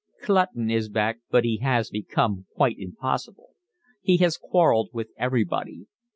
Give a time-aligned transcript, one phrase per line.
[0.23, 3.51] Clutton is back, but he has become quite impossible.
[4.01, 5.85] He has quarrelled with everybody.